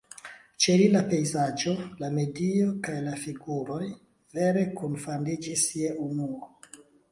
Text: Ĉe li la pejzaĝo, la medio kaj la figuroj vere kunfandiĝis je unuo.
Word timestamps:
Ĉe 0.63 0.77
li 0.81 0.85
la 0.93 1.01
pejzaĝo, 1.11 1.73
la 2.03 2.09
medio 2.15 2.71
kaj 2.89 2.97
la 3.09 3.15
figuroj 3.27 3.83
vere 4.41 4.67
kunfandiĝis 4.83 5.69
je 5.85 5.95
unuo. 6.11 6.53